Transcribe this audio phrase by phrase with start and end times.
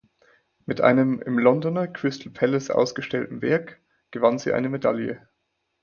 [0.65, 5.29] Mit einem im Londoner Crystal Palace ausgestellten Werk gewann sie eine Medaille.